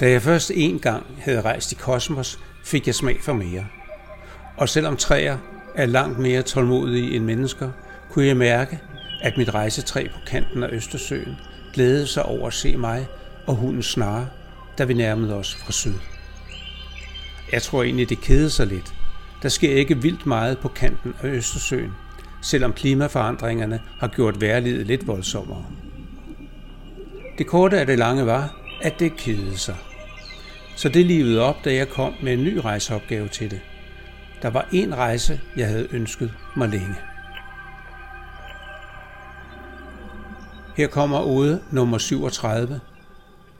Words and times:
Da 0.00 0.10
jeg 0.10 0.22
først 0.22 0.50
en 0.54 0.78
gang 0.78 1.06
havde 1.18 1.40
rejst 1.40 1.72
i 1.72 1.74
kosmos, 1.74 2.38
fik 2.64 2.86
jeg 2.86 2.94
smag 2.94 3.16
for 3.22 3.32
mere. 3.32 3.66
Og 4.56 4.68
selvom 4.68 4.96
træer 4.96 5.38
er 5.74 5.86
langt 5.86 6.18
mere 6.18 6.42
tålmodige 6.42 7.16
end 7.16 7.24
mennesker, 7.24 7.70
kunne 8.10 8.26
jeg 8.26 8.36
mærke, 8.36 8.80
at 9.22 9.36
mit 9.36 9.54
rejsetræ 9.54 10.06
på 10.08 10.18
kanten 10.26 10.62
af 10.62 10.68
Østersøen 10.72 11.36
glædede 11.74 12.06
sig 12.06 12.22
over 12.22 12.46
at 12.46 12.54
se 12.54 12.76
mig 12.76 13.06
og 13.46 13.54
hunden 13.54 13.82
snare, 13.82 14.28
da 14.78 14.84
vi 14.84 14.94
nærmede 14.94 15.34
os 15.34 15.54
fra 15.54 15.72
syd. 15.72 15.94
Jeg 17.52 17.62
tror 17.62 17.82
egentlig, 17.82 18.08
det 18.08 18.20
kede 18.20 18.50
sig 18.50 18.66
lidt. 18.66 18.94
Der 19.42 19.48
sker 19.48 19.74
ikke 19.74 20.02
vildt 20.02 20.26
meget 20.26 20.58
på 20.58 20.68
kanten 20.68 21.14
af 21.22 21.28
Østersøen, 21.28 21.92
selvom 22.42 22.72
klimaforandringerne 22.72 23.80
har 23.98 24.08
gjort 24.08 24.40
værlivet 24.40 24.86
lidt 24.86 25.06
voldsommere. 25.06 25.64
Det 27.38 27.46
korte 27.46 27.80
af 27.80 27.86
det 27.86 27.98
lange 27.98 28.26
var, 28.26 28.56
at 28.82 29.00
det 29.00 29.16
kedede 29.16 29.58
sig. 29.58 29.76
Så 30.76 30.88
det 30.88 31.06
livede 31.06 31.40
op, 31.40 31.64
da 31.64 31.74
jeg 31.74 31.88
kom 31.88 32.14
med 32.22 32.32
en 32.32 32.44
ny 32.44 32.56
rejseopgave 32.56 33.28
til 33.28 33.50
det. 33.50 33.60
Der 34.42 34.50
var 34.50 34.68
en 34.72 34.94
rejse, 34.94 35.40
jeg 35.56 35.68
havde 35.68 35.88
ønsket 35.90 36.32
mig 36.56 36.68
længe. 36.68 36.96
Her 40.76 40.86
kommer 40.86 41.20
ode 41.20 41.60
nummer 41.70 41.98
37, 41.98 42.80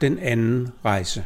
den 0.00 0.18
anden 0.18 0.68
rejse. 0.84 1.24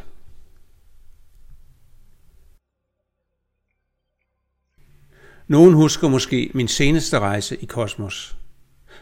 Nogen 5.47 5.73
husker 5.73 6.07
måske 6.07 6.51
min 6.53 6.67
seneste 6.67 7.19
rejse 7.19 7.57
i 7.57 7.65
kosmos. 7.65 8.37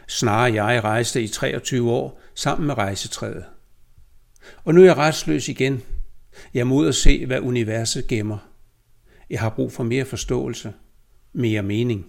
Snarere 0.08 0.64
jeg 0.64 0.84
rejste 0.84 1.22
i 1.22 1.28
23 1.28 1.90
år 1.90 2.20
sammen 2.34 2.66
med 2.66 2.78
rejsetræet. 2.78 3.44
Og 4.64 4.74
nu 4.74 4.80
er 4.80 4.84
jeg 4.84 4.96
restløs 4.96 5.48
igen. 5.48 5.82
Jeg 6.54 6.66
må 6.66 6.74
ud 6.74 6.86
og 6.86 6.94
se, 6.94 7.26
hvad 7.26 7.40
universet 7.40 8.06
gemmer. 8.06 8.38
Jeg 9.30 9.40
har 9.40 9.48
brug 9.48 9.72
for 9.72 9.82
mere 9.82 10.04
forståelse, 10.04 10.72
mere 11.32 11.62
mening. 11.62 12.06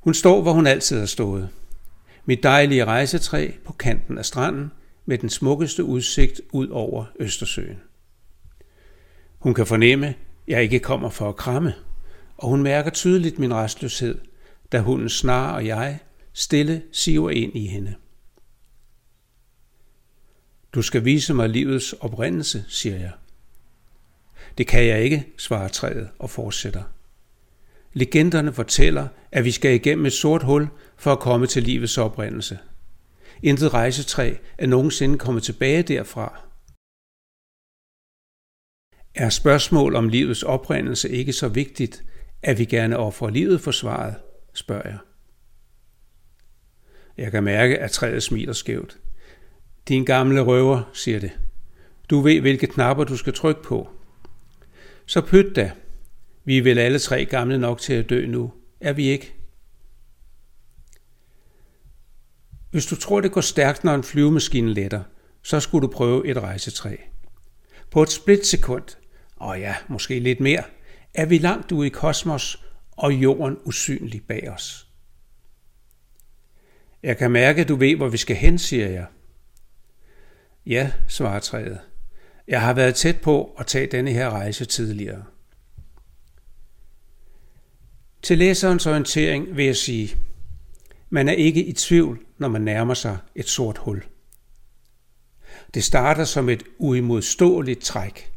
Hun 0.00 0.14
står, 0.14 0.42
hvor 0.42 0.52
hun 0.52 0.66
altid 0.66 0.98
har 0.98 1.06
stået. 1.06 1.48
Mit 2.24 2.42
dejlige 2.42 2.84
rejsetræ 2.84 3.50
på 3.64 3.72
kanten 3.72 4.18
af 4.18 4.24
stranden 4.24 4.70
med 5.06 5.18
den 5.18 5.28
smukkeste 5.28 5.84
udsigt 5.84 6.40
ud 6.50 6.68
over 6.68 7.04
Østersøen. 7.20 7.80
Hun 9.38 9.54
kan 9.54 9.66
fornemme, 9.66 10.14
jeg 10.48 10.62
ikke 10.62 10.78
kommer 10.78 11.10
for 11.10 11.28
at 11.28 11.36
kramme, 11.36 11.74
og 12.38 12.48
hun 12.48 12.62
mærker 12.62 12.90
tydeligt 12.90 13.38
min 13.38 13.54
restløshed, 13.54 14.18
da 14.72 14.80
hunden 14.80 15.08
snar 15.08 15.54
og 15.54 15.66
jeg 15.66 15.98
stille 16.32 16.82
siver 16.92 17.30
ind 17.30 17.56
i 17.56 17.66
hende. 17.66 17.94
Du 20.72 20.82
skal 20.82 21.04
vise 21.04 21.34
mig 21.34 21.48
livets 21.48 21.92
oprindelse, 21.92 22.64
siger 22.68 22.96
jeg. 22.96 23.12
Det 24.58 24.66
kan 24.66 24.86
jeg 24.86 25.02
ikke, 25.02 25.26
svarer 25.38 25.68
træet 25.68 26.08
og 26.18 26.30
fortsætter. 26.30 26.82
Legenderne 27.92 28.52
fortæller, 28.52 29.08
at 29.32 29.44
vi 29.44 29.50
skal 29.50 29.74
igennem 29.74 30.06
et 30.06 30.12
sort 30.12 30.42
hul 30.42 30.68
for 30.96 31.12
at 31.12 31.20
komme 31.20 31.46
til 31.46 31.62
livets 31.62 31.98
oprindelse. 31.98 32.58
Intet 33.42 33.74
rejsetræ 33.74 34.34
er 34.58 34.66
nogensinde 34.66 35.18
kommet 35.18 35.42
tilbage 35.42 35.82
derfra. 35.82 36.40
Er 39.14 39.30
spørgsmål 39.30 39.94
om 39.94 40.08
livets 40.08 40.42
oprindelse 40.42 41.10
ikke 41.10 41.32
så 41.32 41.48
vigtigt, 41.48 42.04
er 42.42 42.54
vi 42.54 42.64
gerne 42.64 42.96
offrer 42.96 43.30
livet 43.30 43.60
for 43.60 43.70
svaret, 43.70 44.14
spørger 44.54 44.88
jeg. 44.88 44.98
Jeg 47.16 47.30
kan 47.30 47.44
mærke, 47.44 47.78
at 47.78 47.90
træet 47.90 48.22
smiler 48.22 48.52
skævt. 48.52 48.98
Din 49.88 50.04
gamle 50.04 50.40
røver, 50.40 50.90
siger 50.92 51.20
det. 51.20 51.30
Du 52.10 52.20
ved, 52.20 52.40
hvilke 52.40 52.66
knapper 52.66 53.04
du 53.04 53.16
skal 53.16 53.32
trykke 53.32 53.62
på. 53.62 53.88
Så 55.06 55.20
pyt 55.20 55.56
da. 55.56 55.72
Vi 56.44 56.58
er 56.58 56.62
vel 56.62 56.78
alle 56.78 56.98
tre 56.98 57.24
gamle 57.24 57.58
nok 57.58 57.80
til 57.80 57.92
at 57.92 58.10
dø 58.10 58.26
nu. 58.26 58.52
Er 58.80 58.92
vi 58.92 59.08
ikke? 59.08 59.34
Hvis 62.70 62.86
du 62.86 62.96
tror, 62.96 63.20
det 63.20 63.32
går 63.32 63.40
stærkt, 63.40 63.84
når 63.84 63.94
en 63.94 64.02
flyvemaskine 64.02 64.74
letter, 64.74 65.02
så 65.42 65.60
skulle 65.60 65.86
du 65.86 65.92
prøve 65.92 66.26
et 66.26 66.36
rejsetræ. 66.36 66.96
På 67.90 68.02
et 68.02 68.10
splitsekund, 68.10 68.84
og 69.36 69.60
ja, 69.60 69.74
måske 69.88 70.18
lidt 70.18 70.40
mere, 70.40 70.62
er 71.16 71.26
vi 71.26 71.38
langt 71.38 71.72
ude 71.72 71.86
i 71.86 71.90
kosmos 71.90 72.64
og 72.90 73.12
jorden 73.12 73.58
usynlig 73.64 74.22
bag 74.28 74.50
os. 74.50 74.88
Jeg 77.02 77.16
kan 77.16 77.30
mærke, 77.30 77.60
at 77.60 77.68
du 77.68 77.76
ved, 77.76 77.96
hvor 77.96 78.08
vi 78.08 78.16
skal 78.16 78.36
hen, 78.36 78.58
siger 78.58 78.88
jeg. 78.88 79.06
Ja, 80.66 80.92
svarer 81.08 81.40
træet. 81.40 81.80
Jeg 82.48 82.60
har 82.60 82.72
været 82.72 82.94
tæt 82.94 83.20
på 83.20 83.54
at 83.58 83.66
tage 83.66 83.86
denne 83.86 84.12
her 84.12 84.30
rejse 84.30 84.64
tidligere. 84.64 85.24
Til 88.22 88.38
læserens 88.38 88.86
orientering 88.86 89.56
vil 89.56 89.64
jeg 89.64 89.76
sige, 89.76 90.16
man 91.10 91.28
er 91.28 91.32
ikke 91.32 91.64
i 91.64 91.72
tvivl, 91.72 92.20
når 92.38 92.48
man 92.48 92.62
nærmer 92.62 92.94
sig 92.94 93.18
et 93.34 93.48
sort 93.48 93.78
hul. 93.78 94.04
Det 95.74 95.84
starter 95.84 96.24
som 96.24 96.48
et 96.48 96.62
uimodståeligt 96.78 97.80
træk, 97.80 98.32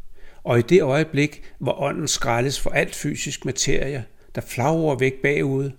og 0.50 0.60
i 0.60 0.62
det 0.62 0.82
øjeblik, 0.82 1.54
hvor 1.60 1.82
ånden 1.82 2.08
skrælles 2.08 2.60
for 2.60 2.70
alt 2.70 2.96
fysisk 2.96 3.46
materie, 3.46 4.06
der 4.36 4.42
flagrer 4.42 4.96
væk 4.96 5.14
bagud, 5.22 5.72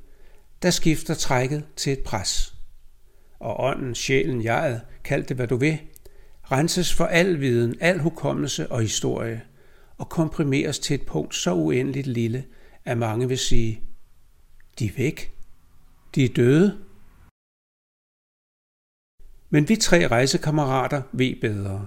der 0.62 0.70
skifter 0.70 1.14
trækket 1.14 1.64
til 1.76 1.92
et 1.92 1.98
pres. 1.98 2.54
Og 3.40 3.60
ånden, 3.60 3.94
sjælen, 3.94 4.44
jeget, 4.44 4.80
kald 5.04 5.24
det 5.24 5.36
hvad 5.36 5.46
du 5.46 5.56
vil, 5.56 5.78
renses 6.52 6.94
for 6.94 7.04
al 7.04 7.40
viden, 7.40 7.76
al 7.80 7.98
hukommelse 7.98 8.72
og 8.72 8.80
historie, 8.80 9.42
og 9.98 10.08
komprimeres 10.08 10.78
til 10.78 10.94
et 10.94 11.06
punkt 11.06 11.34
så 11.34 11.54
uendeligt 11.54 12.06
lille, 12.06 12.44
at 12.84 12.98
mange 12.98 13.28
vil 13.28 13.38
sige, 13.38 13.82
de 14.78 14.86
er 14.86 14.92
væk, 14.96 15.32
de 16.14 16.24
er 16.24 16.28
døde. 16.28 16.78
Men 19.50 19.68
vi 19.68 19.76
tre 19.76 20.06
rejsekammerater 20.06 21.02
ved 21.12 21.40
bedre. 21.40 21.86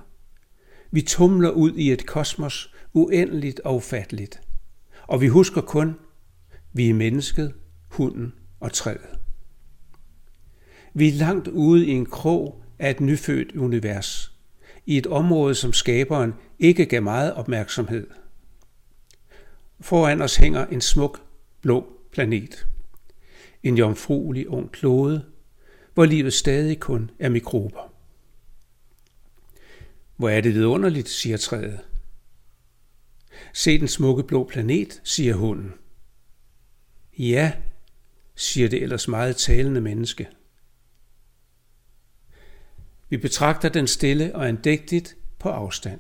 Vi 0.94 1.02
tumler 1.02 1.50
ud 1.50 1.74
i 1.76 1.92
et 1.92 2.06
kosmos 2.06 2.74
uendeligt 2.94 3.60
og 3.60 3.76
ufatteligt. 3.76 4.42
Og 5.08 5.22
vi 5.22 5.28
husker 5.28 5.62
kun, 5.62 5.96
vi 6.74 6.90
er 6.90 6.94
mennesket, 6.94 7.54
hunden 7.90 8.34
og 8.60 8.74
træet. 8.74 9.20
Vi 10.94 11.08
er 11.08 11.14
langt 11.14 11.48
ude 11.48 11.86
i 11.86 11.90
en 11.90 12.06
krog 12.06 12.64
af 12.80 12.90
et 12.90 13.02
nyfødt 13.02 13.56
univers 13.56 14.38
i 14.86 14.98
et 14.98 15.08
område, 15.08 15.56
som 15.56 15.74
skaberen 15.74 16.34
ikke 16.60 16.86
gav 16.86 17.02
meget 17.02 17.34
opmærksomhed. 17.34 18.08
Foran 19.82 20.22
os 20.22 20.36
hænger 20.36 20.66
en 20.66 20.82
smuk 20.82 21.22
blå 21.62 21.88
planet. 22.12 22.68
En 23.64 23.78
jomfruelig 23.78 24.50
ung 24.50 24.72
klode, 24.72 25.26
hvor 25.94 26.06
livet 26.06 26.34
stadig 26.34 26.80
kun 26.80 27.12
er 27.20 27.30
mikrober. 27.30 27.93
Hvor 30.16 30.30
er 30.30 30.42
det 30.42 30.54
vidunderligt, 30.54 31.10
siger 31.10 31.38
træet. 31.38 31.80
Se 33.54 33.80
den 33.80 33.88
smukke 33.88 34.24
blå 34.24 34.44
planet, 34.44 35.02
siger 35.04 35.36
hunden. 35.36 35.74
Ja, 37.18 37.54
siger 38.36 38.70
det 38.70 38.84
ellers 38.84 39.08
meget 39.08 39.36
talende 39.36 39.82
menneske. 39.82 40.28
Vi 43.10 43.18
betragter 43.18 43.70
den 43.70 43.88
stille 43.88 44.36
og 44.36 44.48
andægtigt 44.48 45.16
på 45.40 45.50
afstand. 45.50 46.00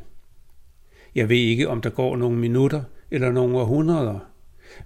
Jeg 1.16 1.29
ved 1.29 1.38
ikke, 1.38 1.69
om 1.69 1.81
der 1.81 1.90
går 1.90 2.16
nogle 2.16 2.38
minutter 2.38 2.84
eller 3.12 3.31
nogle 3.31 3.57
århundreder. 3.57 4.20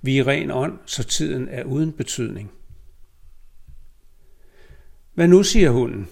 Vi 0.01 0.17
er 0.17 0.27
ren 0.27 0.51
ånd, 0.51 0.79
så 0.85 1.03
tiden 1.03 1.47
er 1.49 1.63
uden 1.63 1.93
betydning. 1.93 2.51
Hvad 5.13 5.27
nu, 5.27 5.43
siger 5.43 5.69
hunden. 5.69 6.07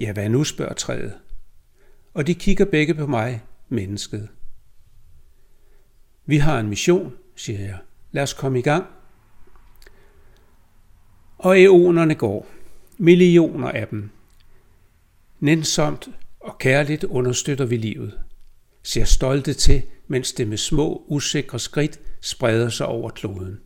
Ja, 0.00 0.12
hvad 0.12 0.28
nu, 0.28 0.44
spørger 0.44 0.74
træet. 0.74 1.14
Og 2.14 2.26
de 2.26 2.34
kigger 2.34 2.64
begge 2.64 2.94
på 2.94 3.06
mig, 3.06 3.42
mennesket. 3.68 4.28
Vi 6.26 6.36
har 6.36 6.60
en 6.60 6.68
mission, 6.68 7.14
siger 7.36 7.60
jeg. 7.60 7.78
Lad 8.12 8.22
os 8.22 8.32
komme 8.32 8.58
i 8.58 8.62
gang. 8.62 8.86
Og 11.38 11.60
eonerne 11.60 12.14
går. 12.14 12.46
Millioner 12.98 13.68
af 13.68 13.88
dem. 13.88 14.10
Nænsomt 15.40 16.08
og 16.40 16.58
kærligt 16.58 17.04
understøtter 17.04 17.64
vi 17.64 17.76
livet. 17.76 18.20
Ser 18.82 19.04
stolte 19.04 19.54
til, 19.54 19.82
mens 20.08 20.32
det 20.32 20.48
med 20.48 20.56
små, 20.56 21.04
usikre 21.08 21.58
skridt 21.58 22.00
spreder 22.20 22.68
sig 22.68 22.86
over 22.86 23.10
kloden. 23.10 23.60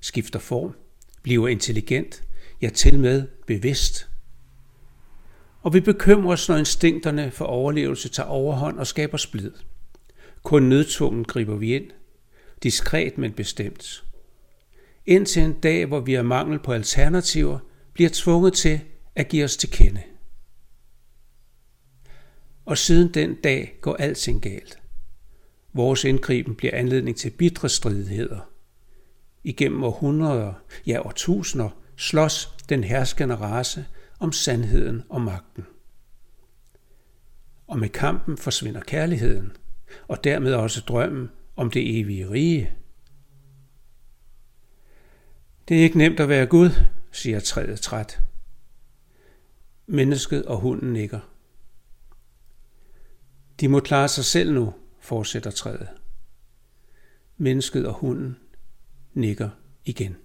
Skifter 0.00 0.38
form, 0.38 0.74
bliver 1.22 1.48
intelligent, 1.48 2.22
ja 2.62 2.68
til 2.68 2.98
med 2.98 3.26
bevidst. 3.46 4.08
Og 5.64 5.74
vi 5.74 5.80
bekymrer 5.80 6.32
os, 6.32 6.48
når 6.48 6.56
instinkterne 6.56 7.30
for 7.30 7.44
overlevelse 7.44 8.08
tager 8.08 8.28
overhånd 8.28 8.78
og 8.78 8.86
skaber 8.86 9.16
splid. 9.16 9.52
Kun 10.42 10.62
nødtvungen 10.62 11.24
griber 11.24 11.56
vi 11.56 11.74
ind, 11.74 11.90
diskret 12.62 13.18
men 13.18 13.32
bestemt. 13.32 14.04
indtil 15.06 15.42
en 15.42 15.52
dag, 15.52 15.86
hvor 15.86 16.00
vi 16.00 16.14
af 16.14 16.24
mangel 16.24 16.58
på 16.58 16.72
alternativer, 16.72 17.58
bliver 17.92 18.10
tvunget 18.12 18.52
til 18.52 18.80
at 19.14 19.28
give 19.28 19.44
os 19.44 19.56
til 19.56 19.70
kende. 19.70 20.02
Og 22.64 22.78
siden 22.78 23.14
den 23.14 23.34
dag 23.34 23.78
går 23.80 23.96
alting 23.96 24.42
galt. 24.42 24.78
Vores 25.72 26.04
indgriben 26.04 26.54
bliver 26.54 26.76
anledning 26.76 27.16
til 27.16 27.30
bitre 27.30 27.68
stridigheder. 27.68 28.50
Igennem 29.44 29.84
århundreder, 29.84 30.52
ja 30.86 31.06
årtusinder, 31.06 31.68
slås 31.96 32.54
den 32.68 32.84
herskende 32.84 33.34
race 33.34 33.86
om 34.24 34.32
sandheden 34.32 35.02
og 35.08 35.20
magten. 35.20 35.66
Og 37.66 37.78
med 37.78 37.88
kampen 37.88 38.38
forsvinder 38.38 38.80
kærligheden, 38.80 39.52
og 40.08 40.24
dermed 40.24 40.54
også 40.54 40.80
drømmen 40.80 41.30
om 41.56 41.70
det 41.70 42.00
evige 42.00 42.30
rige. 42.30 42.72
Det 45.68 45.78
er 45.78 45.82
ikke 45.82 45.98
nemt 45.98 46.20
at 46.20 46.28
være 46.28 46.46
Gud, 46.46 46.70
siger 47.12 47.40
træet 47.40 47.80
træt. 47.80 48.22
Mennesket 49.86 50.44
og 50.44 50.60
hunden 50.60 50.92
nikker. 50.92 51.20
De 53.60 53.68
må 53.68 53.80
klare 53.80 54.08
sig 54.08 54.24
selv 54.24 54.52
nu, 54.52 54.74
fortsætter 55.00 55.50
træet. 55.50 55.88
Mennesket 57.36 57.86
og 57.86 57.94
hunden 57.94 58.36
nikker 59.14 59.50
igen. 59.84 60.16